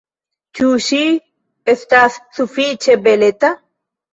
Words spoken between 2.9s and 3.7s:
beleta?